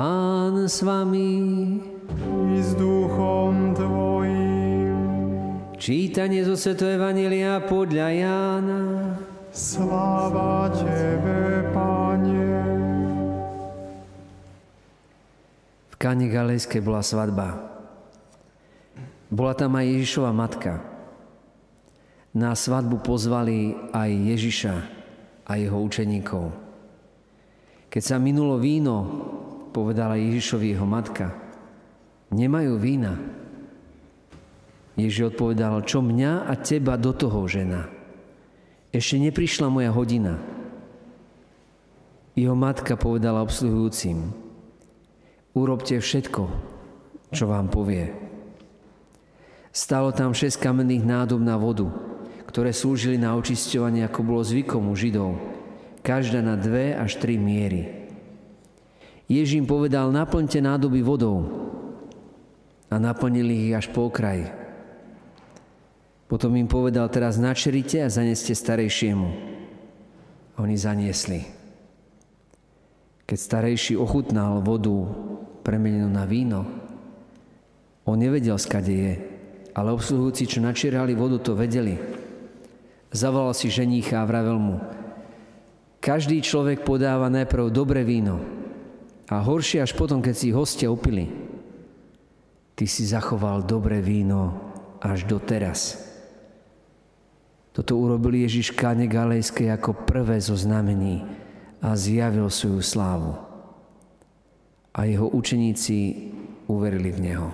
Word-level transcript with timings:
Pán 0.00 0.64
s 0.64 0.80
vami. 0.80 1.76
I 2.56 2.56
s 2.56 2.72
duchom 2.72 3.76
Tvojim. 3.76 4.96
Čítanie 5.76 6.40
zo 6.40 6.56
Sveto 6.56 6.88
Evangelia 6.88 7.60
podľa 7.60 8.08
Jána. 8.08 8.80
Sláva 9.52 10.72
Tebe, 10.72 11.68
Pane. 11.76 12.48
V 15.92 15.94
Káne 16.00 16.32
Galejskej 16.32 16.80
bola 16.80 17.04
svadba. 17.04 17.60
Bola 19.28 19.52
tam 19.52 19.76
aj 19.76 19.84
Ježišova 19.84 20.32
matka. 20.32 20.80
Na 22.32 22.56
svadbu 22.56 23.04
pozvali 23.04 23.76
aj 23.92 24.08
Ježiša 24.08 24.74
a 25.44 25.52
jeho 25.60 25.76
učeníkov. 25.76 26.56
Keď 27.92 28.00
sa 28.00 28.16
minulo 28.16 28.56
víno, 28.56 29.28
povedala 29.70 30.18
Ježišovi 30.18 30.74
jeho 30.74 30.86
matka, 30.86 31.32
nemajú 32.34 32.74
vína. 32.78 33.18
Ježiš 34.98 35.34
odpovedal, 35.34 35.80
čo 35.86 36.02
mňa 36.04 36.50
a 36.50 36.52
teba 36.58 36.98
do 37.00 37.14
toho, 37.14 37.46
žena. 37.48 37.88
Ešte 38.90 39.22
neprišla 39.22 39.70
moja 39.70 39.94
hodina. 39.94 40.36
Jeho 42.34 42.58
matka 42.58 42.98
povedala 42.98 43.42
obsluhujúcim, 43.46 44.34
urobte 45.54 45.98
všetko, 45.98 46.42
čo 47.30 47.44
vám 47.46 47.70
povie. 47.70 48.10
Stalo 49.70 50.10
tam 50.10 50.34
šesť 50.34 50.58
kamenných 50.58 51.06
nádob 51.06 51.38
na 51.38 51.54
vodu, 51.54 51.86
ktoré 52.50 52.74
slúžili 52.74 53.14
na 53.14 53.38
očisťovanie, 53.38 54.02
ako 54.02 54.20
bolo 54.26 54.42
zvykom 54.42 54.90
u 54.90 54.94
Židov, 54.98 55.38
každá 56.02 56.42
na 56.42 56.58
dve 56.58 56.98
až 56.98 57.22
tri 57.22 57.38
miery. 57.38 57.99
Ježím 59.30 59.62
povedal, 59.62 60.10
naplňte 60.10 60.58
nádoby 60.58 61.06
vodou 61.06 61.46
a 62.90 62.98
naplnili 62.98 63.70
ich 63.70 63.78
až 63.78 63.86
po 63.94 64.10
okraj. 64.10 64.50
Potom 66.26 66.50
im 66.58 66.66
povedal, 66.66 67.06
teraz 67.06 67.38
načerite 67.38 68.02
a 68.02 68.10
zaneste 68.10 68.58
starejšiemu. 68.58 69.28
A 70.54 70.56
oni 70.58 70.74
zaniesli. 70.74 71.46
Keď 73.22 73.38
starejší 73.38 73.94
ochutnal 73.94 74.66
vodu 74.66 74.98
premenenú 75.62 76.10
na 76.10 76.26
víno, 76.26 76.66
on 78.02 78.18
nevedel, 78.18 78.58
skade 78.58 78.90
je, 78.90 79.14
ale 79.78 79.94
obsluhujúci, 79.94 80.50
čo 80.50 80.58
načierali 80.58 81.14
vodu, 81.14 81.38
to 81.38 81.54
vedeli. 81.54 81.94
Zavolal 83.14 83.54
si 83.54 83.70
ženícha 83.70 84.18
a 84.18 84.26
vravel 84.26 84.58
mu, 84.58 84.82
každý 86.02 86.42
človek 86.42 86.82
podáva 86.82 87.30
najprv 87.30 87.70
dobré 87.70 88.02
víno 88.02 88.59
a 89.30 89.38
horšie 89.38 89.78
až 89.78 89.94
potom, 89.94 90.18
keď 90.18 90.34
si 90.34 90.50
hostia 90.50 90.90
upili. 90.90 91.30
Ty 92.74 92.84
si 92.90 93.06
zachoval 93.06 93.62
dobré 93.62 94.02
víno 94.02 94.58
až 94.98 95.22
do 95.22 95.38
teraz. 95.38 96.02
Toto 97.70 97.94
urobil 97.94 98.42
Ježiš 98.42 98.74
Káne 98.74 99.06
Galejskej 99.06 99.70
ako 99.70 99.94
prvé 100.02 100.42
zo 100.42 100.58
znamení 100.58 101.22
a 101.78 101.94
zjavil 101.94 102.50
svoju 102.50 102.82
slávu. 102.82 103.38
A 104.90 105.06
jeho 105.06 105.30
učeníci 105.30 106.34
uverili 106.66 107.14
v 107.14 107.22
Neho. 107.22 107.48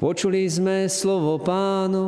Počuli 0.00 0.48
sme 0.48 0.88
slovo 0.88 1.36
pánu. 1.44 2.04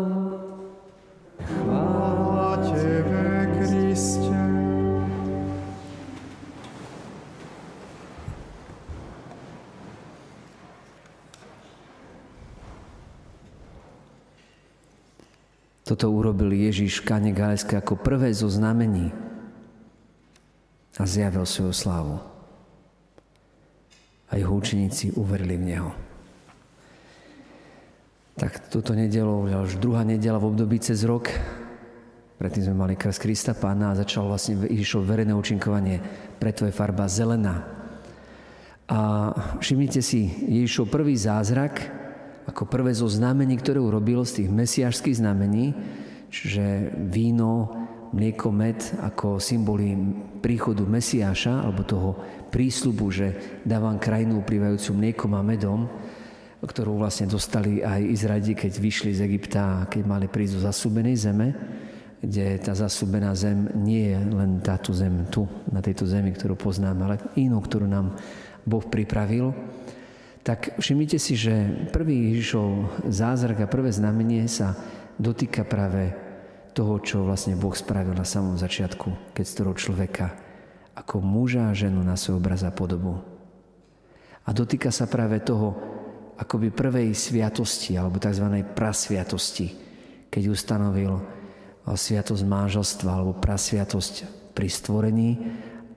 Toto 15.86 16.10
urobil 16.10 16.50
Ježiš 16.50 16.98
v 16.98 17.06
Kane 17.06 17.30
Galejské 17.30 17.78
ako 17.78 17.94
prvé 17.94 18.34
zo 18.34 18.50
znamení 18.50 19.14
a 20.98 21.06
zjavil 21.06 21.46
svoju 21.46 21.70
slávu. 21.70 22.18
A 24.26 24.32
jeho 24.34 24.50
učeníci 24.50 25.14
uverili 25.14 25.54
v 25.54 25.66
Neho. 25.70 25.90
Tak 28.34 28.66
túto 28.66 28.98
nedelu, 28.98 29.46
už 29.62 29.78
druhá 29.78 30.02
nedela 30.02 30.42
v 30.42 30.50
období 30.50 30.82
cez 30.82 31.06
rok, 31.06 31.30
predtým 32.36 32.66
sme 32.66 32.82
mali 32.82 32.98
krst 32.98 33.22
Krista 33.22 33.54
Pána 33.54 33.94
a 33.94 33.98
začalo 34.02 34.34
vlastne 34.34 34.66
Ježišov 34.66 35.06
verejné 35.06 35.32
účinkovanie, 35.38 36.02
preto 36.42 36.66
je 36.66 36.74
farba 36.74 37.06
zelená. 37.06 37.62
A 38.90 39.30
všimnite 39.62 40.02
si, 40.02 40.34
Ježišov 40.50 40.90
prvý 40.90 41.14
zázrak, 41.14 42.05
ako 42.46 42.62
prvé 42.70 42.94
zo 42.94 43.10
znamení, 43.10 43.58
ktoré 43.58 43.82
urobil 43.82 44.22
z 44.22 44.42
tých 44.42 44.50
mesiašských 44.50 45.18
znamení, 45.18 45.74
čiže 46.30 46.94
víno, 47.10 47.70
mlieko, 48.14 48.54
med 48.54 48.78
ako 49.02 49.42
symboly 49.42 49.98
príchodu 50.38 50.86
Mesiáša, 50.86 51.66
alebo 51.66 51.82
toho 51.82 52.10
prísľubu, 52.54 53.06
že 53.10 53.26
dávam 53.66 53.98
krajinu 53.98 54.40
uplývajúcu 54.40 54.90
mliekom 54.94 55.34
a 55.34 55.42
medom, 55.42 55.90
ktorú 56.62 56.98
vlastne 56.98 57.30
dostali 57.30 57.82
aj 57.82 58.00
Izraeli, 58.02 58.54
keď 58.54 58.72
vyšli 58.78 59.10
z 59.14 59.20
Egypta, 59.26 59.86
keď 59.90 60.02
mali 60.06 60.26
prísť 60.26 60.58
do 60.58 60.64
zasúbenej 60.66 61.16
zeme, 61.18 61.48
kde 62.22 62.58
tá 62.58 62.72
zasúbená 62.72 63.36
zem 63.36 63.70
nie 63.76 64.10
je 64.10 64.18
len 64.18 64.58
táto 64.64 64.90
zem 64.90 65.28
tu, 65.28 65.44
na 65.68 65.84
tejto 65.84 66.08
zemi, 66.08 66.32
ktorú 66.32 66.56
poznáme, 66.56 67.00
ale 67.04 67.16
inú, 67.36 67.60
ktorú 67.60 67.86
nám 67.86 68.16
Boh 68.66 68.82
pripravil. 68.82 69.52
Tak 70.46 70.78
všimnite 70.78 71.18
si, 71.18 71.34
že 71.34 71.50
prvý 71.90 72.30
Ježišov 72.30 73.02
zázrak 73.10 73.66
a 73.66 73.70
prvé 73.70 73.90
znamenie 73.90 74.46
sa 74.46 74.78
dotýka 75.18 75.66
práve 75.66 76.14
toho, 76.70 77.02
čo 77.02 77.26
vlastne 77.26 77.58
Boh 77.58 77.74
spravil 77.74 78.14
na 78.14 78.22
samom 78.22 78.54
začiatku, 78.54 79.34
keď 79.34 79.42
stvoril 79.42 79.74
človeka 79.74 80.38
ako 80.94 81.18
muža 81.18 81.66
a 81.66 81.74
ženu 81.74 81.98
na 82.06 82.14
svoj 82.14 82.38
obraz 82.38 82.62
a 82.62 82.70
podobu. 82.70 83.18
A 84.46 84.54
dotýka 84.54 84.94
sa 84.94 85.10
práve 85.10 85.42
toho, 85.42 85.74
akoby 86.38 86.70
prvej 86.70 87.10
sviatosti 87.10 87.98
alebo 87.98 88.22
tzv. 88.22 88.46
prasviatosti, 88.70 89.74
keď 90.30 90.42
ustanovil 90.46 91.26
sviatosť 91.90 92.42
manželstva 92.46 93.10
alebo 93.10 93.34
prasviatosť 93.34 94.14
pri 94.54 94.68
stvorení 94.70 95.30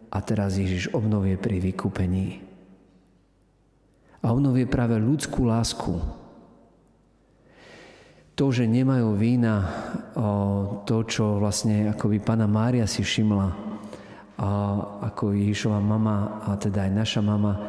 a 0.10 0.18
teraz 0.26 0.58
Ježiš 0.58 0.90
obnovie 0.98 1.38
pri 1.38 1.62
vykúpení. 1.62 2.49
A 4.20 4.36
obnovie 4.36 4.68
práve 4.68 5.00
ľudskú 5.00 5.48
lásku. 5.48 5.96
To, 8.36 8.46
že 8.56 8.68
nemajú 8.68 9.20
vína, 9.20 9.68
to, 10.88 11.04
čo 11.04 11.44
vlastne 11.44 11.92
akoby 11.92 12.24
pána 12.24 12.48
Mária 12.48 12.88
si 12.88 13.04
všimla, 13.04 13.70
ako 15.04 15.36
Ježišova 15.36 15.84
mama 15.84 16.40
a 16.48 16.56
teda 16.56 16.88
aj 16.88 16.92
naša 16.96 17.20
mama, 17.20 17.60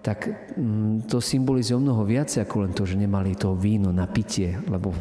tak 0.00 0.52
mm, 0.56 1.08
to 1.08 1.20
symbolizuje 1.20 1.76
mnoho 1.76 2.04
viac 2.04 2.32
ako 2.32 2.64
len 2.64 2.72
to, 2.72 2.88
že 2.88 2.96
nemali 2.96 3.36
to 3.36 3.52
víno 3.52 3.92
na 3.92 4.08
pitie, 4.08 4.56
lebo 4.68 4.96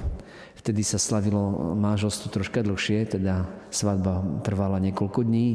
vtedy 0.60 0.84
sa 0.84 1.00
slavilo 1.00 1.76
máželstvo 1.76 2.28
troška 2.32 2.64
dlhšie, 2.64 3.08
teda 3.20 3.48
svadba 3.72 4.44
trvala 4.44 4.80
niekoľko 4.84 5.24
dní. 5.24 5.50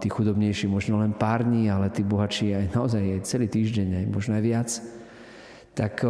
Tí 0.00 0.08
chudobnejší 0.08 0.64
možno 0.64 0.96
len 0.96 1.12
pár 1.12 1.44
dní, 1.44 1.68
ale 1.68 1.92
tí 1.92 2.00
bohatší 2.00 2.56
aj 2.56 2.66
naozaj 2.72 3.02
aj 3.04 3.20
celý 3.28 3.52
týždeň, 3.52 3.88
aj 4.00 4.06
možno 4.08 4.32
aj 4.40 4.44
viac. 4.48 4.70
Tak 5.76 6.04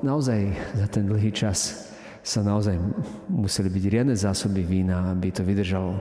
naozaj 0.00 0.40
za 0.80 0.86
ten 0.88 1.04
dlhý 1.04 1.28
čas 1.28 1.88
sa 2.24 2.40
naozaj 2.40 2.80
museli 3.28 3.68
byť 3.68 3.84
riadne 3.84 4.16
zásoby 4.16 4.64
vína, 4.64 5.12
aby 5.12 5.28
to 5.28 5.44
vydržalo. 5.44 6.00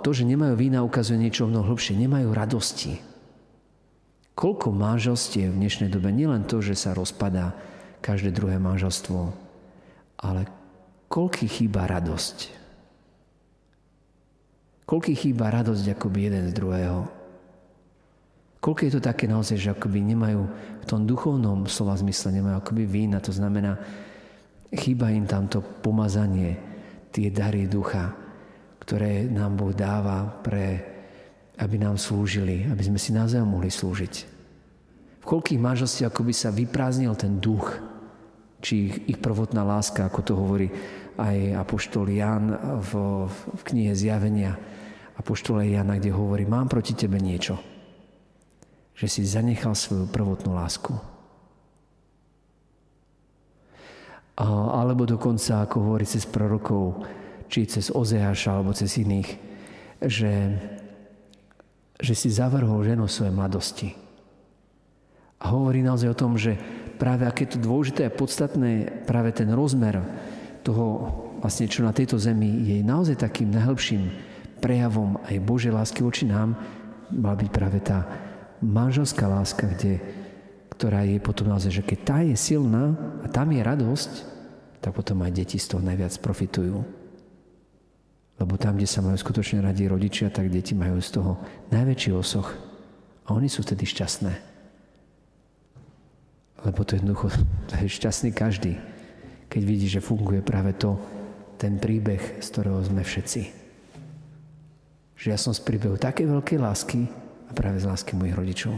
To, 0.00 0.08
že 0.12 0.28
nemajú 0.28 0.56
vína, 0.56 0.84
ukazuje 0.84 1.20
niečo 1.20 1.48
mnoho 1.48 1.72
hlbšie. 1.72 1.96
Nemajú 1.96 2.28
radosti. 2.32 3.00
Koľko 4.36 4.72
manželstiev 4.72 5.52
v 5.52 5.60
dnešnej 5.64 5.88
dobe, 5.92 6.12
nielen 6.12 6.48
to, 6.48 6.64
že 6.64 6.76
sa 6.76 6.96
rozpadá 6.96 7.52
každé 8.04 8.32
druhé 8.32 8.60
manželstvo, 8.60 9.32
ale 10.20 10.48
koľký 11.08 11.48
chýba 11.48 11.88
radosť. 11.88 12.63
Koľký 14.84 15.12
chýba 15.16 15.48
radosť 15.48 15.96
akoby 15.96 16.28
jeden 16.28 16.44
z 16.48 16.56
druhého. 16.56 17.08
Koľko 18.60 18.80
je 18.84 18.92
to 18.96 19.02
také 19.04 19.28
naozaj, 19.28 19.60
že 19.60 19.72
akoby 19.72 20.00
nemajú 20.00 20.40
v 20.80 20.84
tom 20.88 21.04
duchovnom 21.04 21.68
slova 21.68 21.96
zmysle, 22.00 22.32
nemajú 22.40 22.56
akoby 22.60 22.84
vína, 22.88 23.20
to 23.20 23.32
znamená, 23.32 23.76
chýba 24.72 25.12
im 25.12 25.28
tamto 25.28 25.60
pomazanie, 25.60 26.56
tie 27.12 27.28
dary 27.28 27.68
ducha, 27.68 28.12
ktoré 28.80 29.28
nám 29.28 29.56
Boh 29.60 29.72
dáva 29.76 30.24
pre 30.40 30.94
aby 31.54 31.78
nám 31.78 31.94
slúžili, 31.94 32.66
aby 32.66 32.82
sme 32.82 32.98
si 32.98 33.14
navzájom 33.14 33.46
mohli 33.46 33.70
slúžiť. 33.70 34.14
V 35.22 35.24
koľkých 35.24 35.62
manželstvách 35.62 36.10
akoby 36.10 36.32
sa 36.34 36.50
vyprázdnil 36.50 37.14
ten 37.14 37.38
duch, 37.38 37.78
či 38.64 38.88
ich, 38.88 38.96
ich 39.12 39.18
prvotná 39.20 39.60
láska, 39.60 40.08
ako 40.08 40.20
to 40.24 40.32
hovorí 40.32 40.72
aj 41.20 41.60
apoštol 41.60 42.08
Jan 42.08 42.56
v, 42.80 42.90
v 43.28 43.62
knihe 43.68 43.92
Zjavenia, 43.92 44.56
a 45.14 45.20
poštole 45.22 45.70
Jana, 45.70 45.98
kde 45.98 46.10
hovorí, 46.10 46.42
mám 46.42 46.66
proti 46.66 46.94
tebe 46.94 47.22
niečo. 47.22 47.58
Že 48.98 49.06
si 49.10 49.22
zanechal 49.26 49.74
svoju 49.74 50.10
prvotnú 50.10 50.54
lásku. 50.54 50.94
Alebo 54.74 55.06
dokonca, 55.06 55.62
ako 55.62 55.76
hovorí 55.78 56.02
cez 56.02 56.26
prorokov, 56.26 57.06
či 57.46 57.70
cez 57.70 57.94
Ozeáša, 57.94 58.58
alebo 58.58 58.74
cez 58.74 58.90
iných, 58.98 59.30
že, 60.02 60.34
že 62.02 62.14
si 62.18 62.34
zavrhol 62.34 62.82
ženu 62.82 63.06
svojej 63.06 63.30
mladosti. 63.30 63.94
A 65.38 65.54
hovorí 65.54 65.86
naozaj 65.86 66.10
o 66.10 66.18
tom, 66.18 66.34
že 66.34 66.58
práve 67.04 67.28
aké 67.28 67.44
je 67.44 67.60
to 67.60 67.68
dôležité 67.68 68.08
a 68.08 68.16
podstatné, 68.16 69.04
práve 69.04 69.28
ten 69.36 69.52
rozmer 69.52 70.00
toho, 70.64 71.12
vlastne, 71.44 71.68
čo 71.68 71.84
na 71.84 71.92
tejto 71.92 72.16
zemi 72.16 72.64
je 72.64 72.80
naozaj 72.80 73.20
takým 73.20 73.52
najhlbším 73.52 74.08
prejavom 74.64 75.20
aj 75.28 75.36
Božej 75.44 75.76
lásky 75.76 76.00
voči 76.00 76.24
nám, 76.24 76.56
mala 77.12 77.36
byť 77.36 77.50
práve 77.52 77.84
tá 77.84 78.08
manželská 78.64 79.28
láska, 79.28 79.68
kde 79.68 80.00
ktorá 80.72 81.04
je 81.04 81.20
potom 81.20 81.52
naozaj, 81.52 81.76
že 81.76 81.82
keď 81.84 81.98
tá 82.08 82.18
je 82.24 82.40
silná 82.40 82.96
a 83.20 83.28
tam 83.28 83.52
je 83.52 83.60
radosť, 83.60 84.12
tak 84.80 84.96
potom 84.96 85.20
aj 85.28 85.36
deti 85.36 85.60
z 85.60 85.76
toho 85.76 85.84
najviac 85.84 86.16
profitujú. 86.24 86.80
Lebo 88.40 88.56
tam, 88.56 88.80
kde 88.80 88.88
sa 88.88 89.04
majú 89.04 89.20
skutočne 89.20 89.60
radi 89.60 89.84
rodičia, 89.84 90.32
tak 90.32 90.48
deti 90.48 90.72
majú 90.72 91.04
z 91.04 91.20
toho 91.20 91.36
najväčší 91.68 92.16
osoch. 92.16 92.48
A 93.28 93.36
oni 93.36 93.52
sú 93.52 93.60
vtedy 93.60 93.84
šťastné. 93.84 94.53
Lebo 96.64 96.80
to 96.82 96.96
je 96.96 97.04
jednoducho, 97.04 97.28
to 97.68 97.72
je 97.76 97.86
šťastný 97.92 98.32
každý, 98.32 98.80
keď 99.52 99.62
vidí, 99.62 99.86
že 99.86 100.00
funguje 100.00 100.40
práve 100.40 100.72
to, 100.74 100.96
ten 101.60 101.78
príbeh, 101.78 102.40
z 102.42 102.46
ktorého 102.50 102.80
sme 102.82 103.04
všetci. 103.04 103.42
Že 105.14 105.26
ja 105.30 105.38
som 105.38 105.54
z 105.54 105.62
príbehu 105.62 106.00
také 106.00 106.26
veľkej 106.26 106.58
lásky 106.58 107.06
a 107.46 107.52
práve 107.54 107.78
z 107.78 107.86
lásky 107.86 108.18
mojich 108.18 108.34
rodičov. 108.34 108.74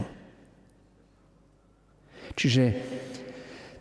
Čiže 2.37 2.63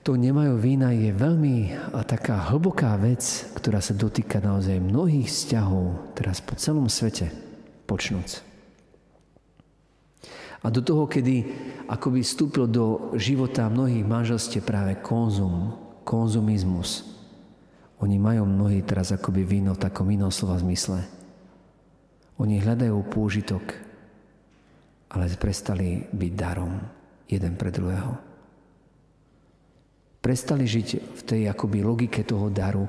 to 0.01 0.15
nemajú 0.15 0.57
vína 0.57 0.95
je 0.95 1.11
veľmi 1.11 1.75
taká 2.07 2.49
hlboká 2.49 2.95
vec, 2.97 3.21
ktorá 3.59 3.83
sa 3.83 3.93
dotýka 3.93 4.39
naozaj 4.39 4.79
mnohých 4.79 5.27
vzťahov 5.27 6.15
teraz 6.15 6.39
po 6.41 6.55
celom 6.55 6.87
svete 6.87 7.29
počnúc. 7.91 8.41
A 10.65 10.73
do 10.73 10.81
toho, 10.81 11.05
kedy 11.05 11.45
akoby 11.89 12.25
vstúpil 12.25 12.65
do 12.71 13.13
života 13.19 13.69
mnohých 13.69 14.07
manželstiev 14.07 14.65
práve 14.65 14.97
konzum, 15.05 15.77
konzumizmus. 16.07 17.05
Oni 18.01 18.21
majú 18.21 18.45
mnohí 18.45 18.85
teraz 18.85 19.13
akoby 19.13 19.45
víno 19.45 19.73
v 19.77 19.83
takom 19.89 20.09
inom 20.09 20.29
slova 20.29 20.61
zmysle. 20.61 21.01
Oni 22.37 22.61
hľadajú 22.61 22.97
pôžitok, 23.09 23.65
ale 25.13 25.33
prestali 25.41 26.05
byť 26.13 26.33
darom 26.37 26.77
jeden 27.25 27.57
pre 27.57 27.73
druhého. 27.73 28.13
Prestali 30.21 30.67
žiť 30.67 30.89
v 31.17 31.23
tej 31.23 31.43
akoby 31.49 31.87
logike 31.87 32.27
toho 32.27 32.51
daru 32.51 32.85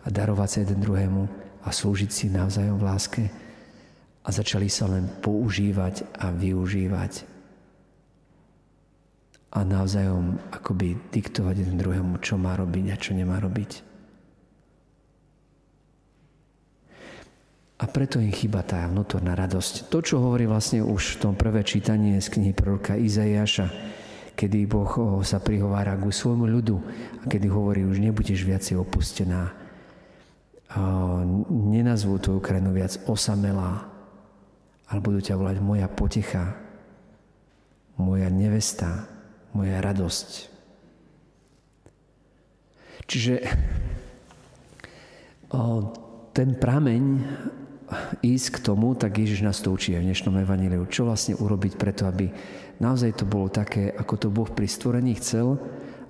a 0.00 0.08
darovať 0.08 0.48
sa 0.48 0.58
jeden 0.64 0.80
druhému 0.80 1.22
a 1.60 1.68
slúžiť 1.68 2.10
si 2.10 2.26
navzájom 2.32 2.80
v 2.80 2.86
láske 2.88 3.22
a 4.20 4.28
začali 4.28 4.68
sa 4.68 4.86
len 4.86 5.08
používať 5.20 6.04
a 6.20 6.28
využívať 6.28 7.30
a 9.50 9.66
navzájom 9.66 10.38
akoby 10.54 10.94
diktovať 11.10 11.54
jeden 11.58 11.76
druhému, 11.82 12.22
čo 12.22 12.38
má 12.38 12.54
robiť 12.54 12.84
a 12.94 12.96
čo 13.00 13.18
nemá 13.18 13.42
robiť. 13.42 13.82
A 17.80 17.88
preto 17.88 18.20
im 18.20 18.30
chýba 18.30 18.62
tá 18.62 18.84
vnútorná 18.86 19.32
radosť. 19.34 19.88
To, 19.88 20.04
čo 20.04 20.20
hovorí 20.22 20.44
vlastne 20.44 20.84
už 20.84 21.16
v 21.16 21.20
tom 21.24 21.34
prvé 21.34 21.64
čítanie 21.66 22.20
z 22.20 22.28
knihy 22.30 22.52
proroka 22.54 22.94
Izajaša, 22.94 23.72
kedy 24.38 24.68
Boh 24.70 25.24
sa 25.26 25.42
prihovára 25.42 25.98
ku 25.98 26.14
svojmu 26.14 26.46
ľudu 26.46 26.76
a 27.20 27.24
kedy 27.26 27.50
hovorí, 27.50 27.82
už 27.88 27.98
nebudeš 27.98 28.46
viacej 28.46 28.78
opustená. 28.78 29.50
Nenazvú 31.50 32.22
tvoju 32.22 32.38
krajinu 32.38 32.70
viac 32.70 33.00
osamelá, 33.10 33.89
ale 34.90 34.98
budú 34.98 35.22
ťa 35.22 35.38
volať 35.38 35.56
moja 35.62 35.86
potecha, 35.86 36.58
moja 37.94 38.26
nevesta, 38.26 39.06
moja 39.54 39.78
radosť. 39.78 40.28
Čiže 43.06 43.34
ten 46.30 46.48
prameň 46.54 47.02
ísť 48.22 48.46
k 48.54 48.58
tomu, 48.62 48.94
tak 48.94 49.18
Ježiš 49.18 49.42
nás 49.42 49.58
to 49.58 49.74
učí 49.74 49.98
v 49.98 50.06
dnešnom 50.06 50.38
evaníliu. 50.38 50.86
Čo 50.86 51.10
vlastne 51.10 51.34
urobiť 51.34 51.74
preto, 51.74 52.06
aby 52.06 52.30
naozaj 52.78 53.18
to 53.18 53.26
bolo 53.26 53.50
také, 53.50 53.90
ako 53.90 54.14
to 54.14 54.28
Boh 54.30 54.46
pri 54.46 54.70
stvorení 54.70 55.18
chcel 55.18 55.58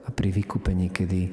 a 0.05 0.12
pri 0.12 0.29
vykúpení, 0.29 0.93
kedy 0.93 1.33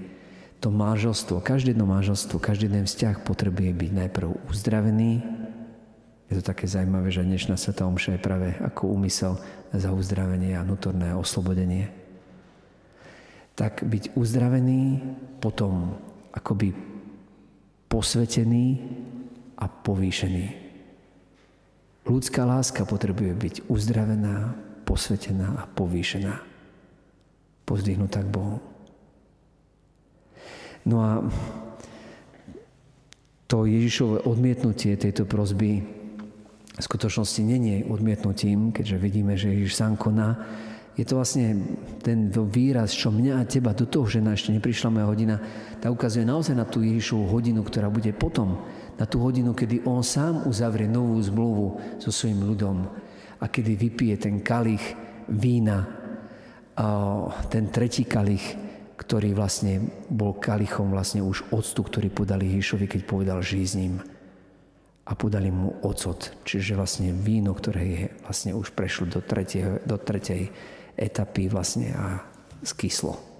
to 0.63 0.71
manželstvo, 0.71 1.43
každé 1.43 1.75
jedno 1.75 1.83
manželstvo, 1.83 2.39
každý 2.39 2.71
jeden 2.71 2.87
vzťah 2.87 3.27
potrebuje 3.27 3.75
byť 3.75 3.91
najprv 3.91 4.27
uzdravený. 4.47 5.19
Je 6.27 6.35
to 6.35 6.43
také 6.43 6.67
zaujímavé, 6.67 7.07
že 7.07 7.23
dnešná 7.23 7.55
Sveta 7.55 7.87
Omša 7.87 8.19
je 8.19 8.25
práve 8.25 8.51
ako 8.59 8.91
úmysel 8.91 9.39
za 9.71 9.95
uzdravenie 9.95 10.59
a 10.59 10.63
vnútorné 10.67 11.15
oslobodenie. 11.15 11.87
Tak 13.55 13.87
byť 13.87 14.11
uzdravený, 14.19 14.99
potom 15.39 15.95
akoby 16.35 16.75
posvetený 17.87 18.67
a 19.55 19.65
povýšený. 19.71 20.45
Ľudská 22.03 22.43
láska 22.43 22.83
potrebuje 22.83 23.31
byť 23.31 23.55
uzdravená, 23.71 24.51
posvetená 24.83 25.59
a 25.59 25.63
povýšená. 25.63 26.43
Pozdvihnutá 27.63 28.23
k 28.23 28.31
Bohu. 28.31 28.59
No 30.87 31.03
a 31.03 31.11
to 33.47 33.63
Ježišové 33.63 34.27
odmietnutie 34.27 34.95
tejto 34.99 35.23
prozby 35.23 35.96
v 36.77 36.83
skutočnosti 36.85 37.41
není 37.41 37.81
odmietnutím, 37.89 38.69
keďže 38.69 38.97
vidíme, 39.01 39.33
že 39.33 39.49
Ježiš 39.49 39.73
sám 39.73 39.97
koná. 39.97 40.37
Je 40.97 41.05
to 41.05 41.17
vlastne 41.17 41.77
ten 42.01 42.29
výraz, 42.29 42.93
čo 42.93 43.13
mňa 43.13 43.41
a 43.41 43.49
teba 43.49 43.73
do 43.73 43.85
toho, 43.85 44.09
že 44.09 44.21
ešte 44.21 44.53
neprišla 44.53 44.93
moja 44.93 45.05
hodina, 45.05 45.35
tá 45.77 45.93
ukazuje 45.93 46.25
naozaj 46.25 46.57
na 46.57 46.65
tú 46.65 46.81
Ježišovú 46.81 47.29
hodinu, 47.33 47.61
ktorá 47.61 47.89
bude 47.89 48.13
potom 48.17 48.61
na 48.97 49.05
tú 49.05 49.21
hodinu, 49.21 49.53
kedy 49.53 49.85
on 49.85 50.01
sám 50.01 50.49
uzavrie 50.49 50.89
novú 50.89 51.21
zmluvu 51.21 51.65
so 52.01 52.09
svojím 52.09 52.49
ľudom 52.49 52.89
a 53.37 53.45
kedy 53.45 53.77
vypije 53.77 54.15
ten 54.17 54.41
kalich 54.41 54.81
vína, 55.29 55.85
ten 57.53 57.69
tretí 57.69 58.09
kalich, 58.09 58.57
ktorý 58.97 59.37
vlastne 59.37 59.81
bol 60.09 60.41
kalichom 60.41 60.89
vlastne 60.89 61.21
už 61.21 61.53
octu, 61.53 61.85
ktorý 61.85 62.09
podali 62.09 62.57
Ježišovi, 62.57 62.85
keď 62.89 63.01
povedal 63.05 63.45
žij 63.45 63.65
s 63.69 63.73
ním. 63.77 64.01
A 65.07 65.15
podali 65.15 65.47
mu 65.47 65.79
ocot, 65.87 66.35
čiže 66.43 66.75
vlastne 66.75 67.15
víno, 67.15 67.55
ktoré 67.55 67.81
je 67.87 68.03
vlastne 68.27 68.51
už 68.51 68.75
prešlo 68.75 69.07
do, 69.07 69.23
tretie, 69.23 69.79
do 69.87 69.95
tretej 69.95 70.51
etapy 70.99 71.47
vlastne 71.47 71.95
a 71.95 72.27
skyslo 72.59 73.37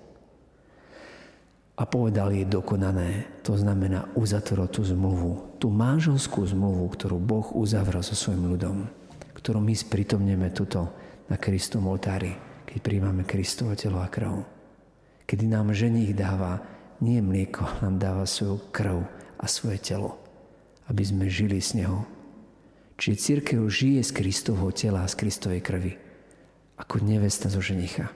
a 1.77 1.83
povedal 1.85 2.33
je 2.33 2.45
dokonané. 2.49 3.29
To 3.45 3.53
znamená 3.53 4.09
uzatvoro 4.17 4.65
tú 4.65 4.81
zmluvu, 4.81 5.61
tú 5.61 5.69
manželskú 5.69 6.41
zmluvu, 6.41 6.89
ktorú 6.89 7.21
Boh 7.21 7.47
uzavrel 7.53 8.01
so 8.01 8.17
svojim 8.17 8.49
ľudom, 8.49 8.89
ktorú 9.37 9.61
my 9.61 9.77
spritomneme 9.77 10.49
tuto 10.49 10.89
na 11.29 11.37
Kristom 11.37 11.85
oltári, 11.85 12.33
keď 12.65 12.77
príjmame 12.81 13.23
Kristovo 13.29 13.77
telo 13.77 14.01
a 14.01 14.09
krv. 14.09 14.41
Kedy 15.29 15.45
nám 15.45 15.77
ženích 15.77 16.17
dáva 16.17 16.65
nie 16.97 17.21
mlieko, 17.21 17.61
nám 17.85 18.01
dáva 18.01 18.25
svoju 18.25 18.73
krv 18.73 19.05
a 19.37 19.45
svoje 19.45 19.77
telo, 19.77 20.17
aby 20.87 21.03
sme 21.03 21.27
žili 21.27 21.59
z 21.59 21.83
Neho. 21.83 22.07
Čiže 22.97 23.21
církev 23.21 23.61
žije 23.69 24.01
z 24.01 24.11
Kristovho 24.15 24.73
tela 24.73 25.05
a 25.05 25.11
z 25.11 25.15
Kristovej 25.21 25.61
krvi, 25.61 25.93
ako 26.81 27.05
nevesta 27.05 27.51
zo 27.51 27.61
ženicha. 27.61 28.09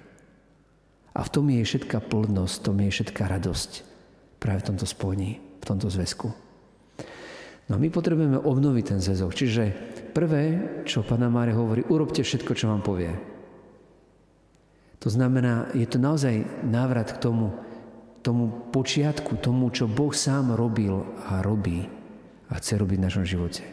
A 1.12 1.22
v 1.22 1.30
tom 1.30 1.52
je 1.52 1.62
všetká 1.62 2.02
plodnosť, 2.02 2.56
v 2.58 2.66
tom 2.66 2.78
je 2.82 2.90
všetká 2.90 3.24
radosť. 3.30 3.72
Práve 4.42 4.66
v 4.66 4.68
tomto 4.74 4.88
spojení, 4.90 5.38
v 5.62 5.66
tomto 5.68 5.92
zväzku. 5.92 6.34
No 7.70 7.78
my 7.78 7.94
potrebujeme 7.94 8.42
obnoviť 8.42 8.84
ten 8.96 9.00
zväzok. 9.04 9.32
Čiže 9.38 9.64
prvé, 10.18 10.44
čo 10.88 11.06
Pana 11.06 11.30
Mária 11.30 11.54
hovorí, 11.54 11.86
urobte 11.86 12.26
všetko, 12.26 12.52
čo 12.58 12.72
vám 12.72 12.82
povie. 12.82 13.14
To 15.04 15.10
znamená, 15.14 15.70
je 15.78 15.86
to 15.86 16.02
naozaj 16.02 16.42
návrat 16.66 17.14
k 17.14 17.22
tomu, 17.22 17.54
tomu 18.26 18.50
počiatku, 18.74 19.38
tomu, 19.38 19.70
čo 19.70 19.86
Boh 19.86 20.14
sám 20.14 20.58
robil 20.58 21.06
a 21.28 21.46
robí 21.46 22.01
a 22.52 22.60
chce 22.60 22.76
robiť 22.76 22.98
v 23.00 23.06
našom 23.08 23.26
živote. 23.26 23.64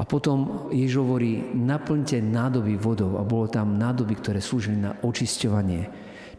A 0.00 0.08
potom 0.08 0.68
Ježiš 0.72 1.04
hovorí, 1.04 1.52
naplňte 1.52 2.24
nádoby 2.24 2.80
vodou 2.80 3.20
a 3.20 3.28
bolo 3.28 3.44
tam 3.52 3.76
nádoby, 3.76 4.16
ktoré 4.16 4.40
slúžili 4.40 4.80
na 4.80 4.96
očisťovanie. 5.04 5.82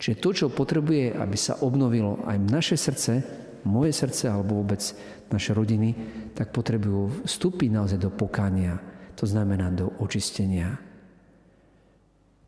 Čiže 0.01 0.19
to, 0.19 0.29
čo 0.33 0.45
potrebuje, 0.49 1.13
aby 1.13 1.37
sa 1.37 1.61
obnovilo 1.61 2.25
aj 2.25 2.37
naše 2.49 2.75
srdce, 2.75 3.21
moje 3.69 3.93
srdce 3.93 4.27
alebo 4.27 4.59
vôbec 4.59 4.81
naše 5.29 5.53
rodiny, 5.53 5.93
tak 6.33 6.49
potrebujú 6.49 7.29
vstúpiť 7.29 7.69
naozaj 7.69 8.01
do 8.01 8.09
pokania, 8.09 8.81
to 9.13 9.29
znamená 9.29 9.69
do 9.69 9.93
očistenia. 10.01 10.73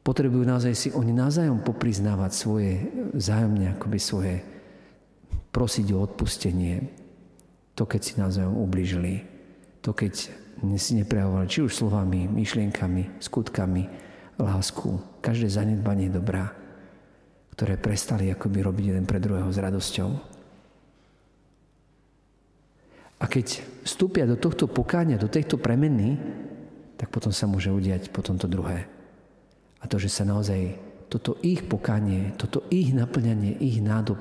Potrebujú 0.02 0.42
naozaj 0.42 0.74
si 0.74 0.90
oni 0.90 1.14
navzájom 1.14 1.62
popriznávať 1.62 2.32
svoje 2.34 2.72
zájomne, 3.14 3.78
akoby 3.78 3.98
svoje 4.02 4.36
prosiť 5.54 5.88
o 5.94 6.02
odpustenie. 6.02 7.05
To, 7.76 7.84
keď 7.84 8.02
si 8.02 8.14
navzájom 8.16 8.56
ubližili. 8.56 9.28
To, 9.84 9.92
keď 9.92 10.32
si 10.80 10.92
neprejavovali 10.96 11.48
či 11.52 11.60
už 11.62 11.76
slovami, 11.76 12.26
myšlienkami, 12.32 13.20
skutkami, 13.20 13.84
lásku. 14.40 15.00
Každé 15.20 15.52
zanedbanie 15.52 16.08
dobrá, 16.08 16.56
ktoré 17.56 17.76
prestali 17.76 18.32
akoby 18.32 18.64
robiť 18.64 18.86
jeden 18.96 19.06
pre 19.08 19.20
druhého 19.20 19.52
s 19.52 19.60
radosťou. 19.60 20.10
A 23.16 23.26
keď 23.32 23.64
vstúpia 23.88 24.28
do 24.28 24.36
tohto 24.36 24.68
pokáňa, 24.68 25.16
do 25.16 25.32
tejto 25.32 25.56
premeny, 25.56 26.20
tak 27.00 27.12
potom 27.12 27.32
sa 27.32 27.48
môže 27.48 27.72
udiať 27.72 28.12
potom 28.12 28.36
to 28.36 28.48
druhé. 28.48 28.88
A 29.80 29.88
to, 29.88 29.96
že 29.96 30.12
sa 30.12 30.28
naozaj 30.28 30.76
toto 31.08 31.40
ich 31.40 31.64
pokánie, 31.64 32.36
toto 32.36 32.68
ich 32.68 32.92
naplňanie, 32.92 33.56
ich 33.62 33.80
nádob, 33.80 34.20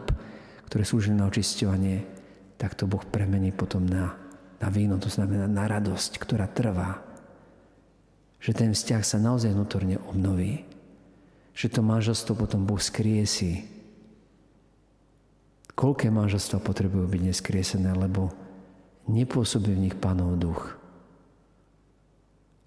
ktoré 0.70 0.86
slúžili 0.86 1.18
na 1.18 1.26
očisťovanie, 1.26 2.06
tak 2.64 2.80
to 2.80 2.88
Boh 2.88 3.04
premení 3.04 3.52
potom 3.52 3.84
na, 3.84 4.16
na 4.56 4.72
víno, 4.72 4.96
to 4.96 5.12
znamená 5.12 5.44
na 5.44 5.68
radosť, 5.68 6.16
ktorá 6.16 6.48
trvá. 6.48 7.04
Že 8.40 8.52
ten 8.56 8.70
vzťah 8.72 9.04
sa 9.04 9.20
naozaj 9.20 9.52
vnútorne 9.52 10.00
obnoví. 10.08 10.64
Že 11.52 11.66
to 11.76 11.80
manželstvo 11.84 12.32
potom 12.32 12.64
Boh 12.64 12.80
skrie 12.80 13.20
si. 13.28 13.68
Koľké 15.76 16.08
manželstva 16.08 16.64
potrebujú 16.64 17.04
byť 17.04 17.20
neskriesené, 17.28 17.92
lebo 17.92 18.32
nepôsobí 19.12 19.68
v 19.68 19.84
nich 19.84 19.96
pánov 20.00 20.40
duch. 20.40 20.72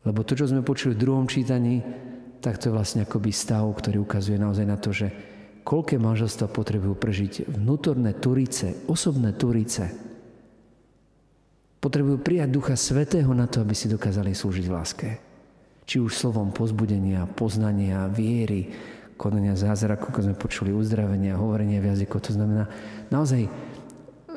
Lebo 0.05 0.21
to, 0.21 0.37
čo 0.37 0.45
sme 0.45 0.61
počuli 0.61 0.93
v 0.93 1.01
druhom 1.09 1.25
čítaní, 1.25 1.81
tak 2.37 2.61
to 2.61 2.69
je 2.69 2.77
vlastne 2.77 3.01
akoby 3.01 3.33
stav, 3.33 3.65
ktorý 3.65 4.05
ukazuje 4.05 4.37
naozaj 4.37 4.65
na 4.69 4.77
to, 4.77 4.93
že 4.93 5.09
koľké 5.67 5.99
manželstva 5.99 6.47
potrebujú 6.47 6.95
prežiť 6.95 7.51
vnútorné 7.51 8.15
turice, 8.15 8.87
osobné 8.87 9.35
turice. 9.35 9.91
Potrebujú 11.83 12.23
prijať 12.23 12.49
Ducha 12.55 12.79
Svetého 12.79 13.27
na 13.35 13.51
to, 13.51 13.59
aby 13.59 13.75
si 13.75 13.91
dokázali 13.91 14.31
slúžiť 14.31 14.63
v 14.63 14.71
láske. 14.71 15.09
Či 15.83 15.99
už 15.99 16.15
slovom 16.15 16.55
pozbudenia, 16.55 17.27
poznania, 17.27 18.07
viery, 18.07 18.71
konania 19.19 19.59
zázraku, 19.59 20.07
ako 20.07 20.31
sme 20.31 20.39
počuli, 20.39 20.71
uzdravenia, 20.71 21.35
hovorenia 21.35 21.83
v 21.83 21.91
jazyku. 21.91 22.15
To 22.15 22.31
znamená 22.31 22.71
naozaj 23.11 23.51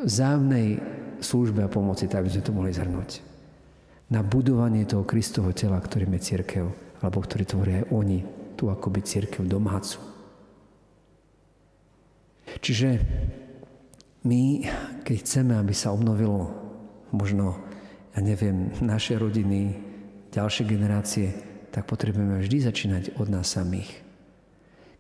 vzájomnej 0.03 0.83
službe 1.23 1.63
a 1.63 1.71
pomoci, 1.71 2.11
tak 2.11 2.27
by 2.27 2.31
sme 2.35 2.43
to 2.43 2.55
mohli 2.55 2.75
zhrnúť. 2.75 3.23
Na 4.11 4.27
budovanie 4.27 4.83
toho 4.83 5.07
Kristovho 5.07 5.55
tela, 5.55 5.79
ktorým 5.79 6.11
je 6.19 6.27
církev, 6.27 6.65
alebo 6.99 7.23
ktorý 7.23 7.47
tvoria 7.47 7.77
aj 7.87 7.95
oni, 7.95 8.19
tu 8.59 8.67
akoby 8.67 9.01
církev 9.07 9.47
domácu. 9.47 10.10
Čiže 12.61 12.89
my, 14.25 14.69
keď 15.01 15.17
chceme, 15.25 15.57
aby 15.57 15.73
sa 15.73 15.97
obnovilo 15.97 16.53
možno, 17.11 17.57
ja 18.13 18.21
neviem, 18.21 18.69
naše 18.85 19.17
rodiny, 19.17 19.81
ďalšie 20.31 20.65
generácie, 20.69 21.33
tak 21.73 21.89
potrebujeme 21.89 22.39
vždy 22.39 22.59
začínať 22.69 23.05
od 23.17 23.33
nás 23.33 23.49
samých. 23.49 23.91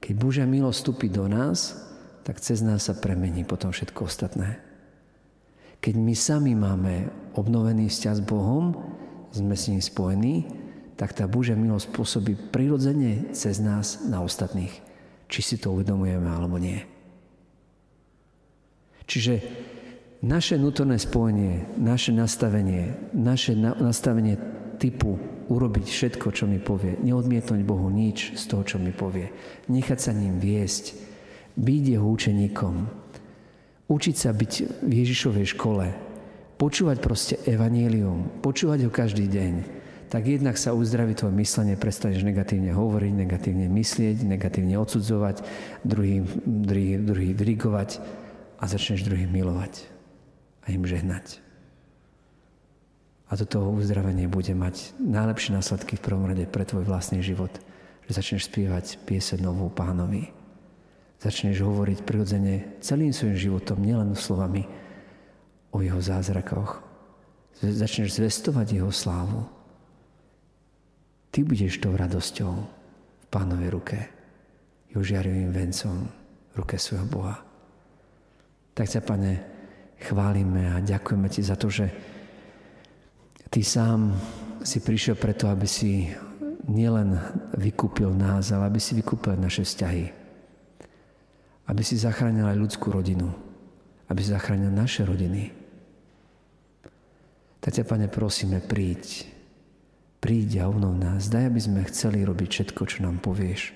Keď 0.00 0.14
Božia 0.16 0.46
milosť 0.48 0.78
vstúpi 0.80 1.12
do 1.12 1.28
nás, 1.28 1.76
tak 2.24 2.40
cez 2.40 2.64
nás 2.64 2.88
sa 2.88 2.96
premení 2.96 3.44
potom 3.44 3.74
všetko 3.74 4.08
ostatné. 4.08 4.56
Keď 5.80 5.94
my 5.96 6.14
sami 6.16 6.52
máme 6.56 7.08
obnovený 7.36 7.88
vzťah 7.88 8.14
s 8.20 8.22
Bohom, 8.24 8.76
sme 9.32 9.56
s 9.56 9.68
ním 9.68 9.80
spojení, 9.80 10.36
tak 11.00 11.16
tá 11.16 11.24
Božia 11.24 11.56
milosť 11.56 11.88
pôsobí 11.96 12.36
prirodzene 12.52 13.32
cez 13.32 13.56
nás 13.60 14.04
na 14.04 14.20
ostatných. 14.20 14.72
Či 15.30 15.40
si 15.40 15.56
to 15.56 15.72
uvedomujeme 15.72 16.28
alebo 16.28 16.60
nie. 16.60 16.84
Čiže 19.10 19.34
naše 20.22 20.54
vnútorné 20.54 20.94
spojenie, 21.02 21.66
naše 21.82 22.14
nastavenie, 22.14 23.10
naše 23.10 23.58
nastavenie 23.58 24.38
typu 24.78 25.18
urobiť 25.50 25.86
všetko, 25.90 26.30
čo 26.30 26.46
mi 26.46 26.62
povie, 26.62 26.94
neodmietnúť 27.02 27.66
Bohu 27.66 27.90
nič 27.90 28.38
z 28.38 28.44
toho, 28.46 28.62
čo 28.62 28.78
mi 28.78 28.94
povie, 28.94 29.34
nechať 29.66 29.98
sa 29.98 30.14
ním 30.14 30.38
viesť, 30.38 30.94
byť 31.58 31.82
jeho 31.98 32.06
učeníkom, 32.06 32.74
učiť 33.90 34.14
sa 34.14 34.30
byť 34.30 34.52
v 34.86 34.92
Ježišovej 35.02 35.46
škole, 35.58 35.90
počúvať 36.54 36.96
proste 37.02 37.34
evanílium, 37.50 38.38
počúvať 38.46 38.86
ho 38.86 38.90
každý 38.94 39.26
deň, 39.26 39.54
tak 40.06 40.26
jednak 40.26 40.54
sa 40.54 40.70
uzdraví 40.70 41.18
tvoje 41.18 41.34
myslenie, 41.34 41.74
prestaneš 41.74 42.22
negatívne 42.22 42.70
hovoriť, 42.70 43.12
negatívne 43.14 43.66
myslieť, 43.66 44.22
negatívne 44.22 44.78
odsudzovať, 44.78 45.42
druhý, 45.82 46.22
druhý, 46.46 46.98
druhý 47.02 47.30
dirigovať 47.34 48.19
a 48.60 48.64
začneš 48.68 49.08
druhých 49.08 49.32
milovať 49.32 49.88
a 50.68 50.76
im 50.76 50.84
žehnať. 50.84 51.40
A 53.30 53.38
toto 53.40 53.64
uzdravenie 53.72 54.28
bude 54.28 54.52
mať 54.52 54.92
najlepšie 55.00 55.56
následky 55.56 55.96
v 55.96 56.04
prvom 56.04 56.28
rade 56.28 56.44
pre 56.44 56.68
tvoj 56.68 56.84
vlastný 56.84 57.24
život, 57.24 57.50
že 58.04 58.12
začneš 58.12 58.52
spievať 58.52 59.00
piese 59.08 59.40
novú 59.40 59.72
pánovi, 59.72 60.36
Začneš 61.20 61.60
hovoriť 61.60 62.00
prirodzene 62.08 62.80
celým 62.80 63.12
svojim 63.12 63.36
životom, 63.36 63.76
nielen 63.76 64.16
slovami 64.16 64.64
o 65.68 65.84
jeho 65.84 66.00
zázrakoch. 66.00 66.80
Začneš 67.60 68.16
zvestovať 68.16 68.80
jeho 68.80 68.88
slávu. 68.88 69.44
Ty 71.28 71.44
budeš 71.44 71.76
tou 71.76 71.92
radosťou 71.92 72.52
v 72.56 73.26
pánovej 73.28 73.68
ruke, 73.68 73.98
jeho 74.88 75.04
žiarivým 75.04 75.52
vencom 75.52 76.08
v 76.08 76.54
ruke 76.56 76.80
svojho 76.80 77.04
Boha. 77.04 77.49
Tak 78.74 78.86
ťa, 78.86 79.00
Pane, 79.02 79.32
chválime 80.00 80.74
a 80.74 80.82
ďakujeme 80.82 81.28
Ti 81.28 81.42
za 81.42 81.56
to, 81.58 81.68
že 81.68 81.90
Ty 83.50 83.60
sám 83.66 84.14
si 84.62 84.78
prišiel 84.78 85.18
preto, 85.18 85.50
aby 85.50 85.66
si 85.66 86.06
nielen 86.70 87.18
vykúpil 87.58 88.14
nás, 88.14 88.54
ale 88.54 88.70
aby 88.70 88.78
si 88.78 88.94
vykúpil 88.94 89.34
naše 89.34 89.66
vzťahy 89.66 90.20
aby 91.70 91.86
si 91.86 91.94
zachránil 91.94 92.50
aj 92.50 92.58
ľudskú 92.58 92.90
rodinu, 92.90 93.30
aby 94.10 94.18
si 94.18 94.34
zachránil 94.34 94.74
naše 94.74 95.06
rodiny. 95.06 95.54
Tak 97.62 97.70
ťa, 97.78 97.86
Pane, 97.86 98.10
prosíme, 98.10 98.58
príď. 98.58 99.30
Príď 100.18 100.66
a 100.66 100.68
obnov 100.68 100.98
nás. 100.98 101.30
Daj, 101.30 101.46
aby 101.46 101.60
sme 101.62 101.86
chceli 101.86 102.26
robiť 102.26 102.48
všetko, 102.50 102.82
čo 102.90 103.06
nám 103.06 103.22
povieš. 103.22 103.70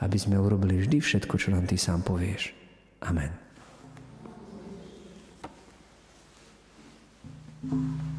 Aby 0.00 0.16
sme 0.16 0.40
urobili 0.40 0.80
vždy 0.80 1.04
všetko, 1.04 1.34
čo 1.36 1.52
nám 1.52 1.68
Ty 1.68 1.76
sám 1.76 2.00
povieš. 2.00 2.56
Amen. 3.04 3.49
Thank 7.62 7.72
you. 7.72 8.09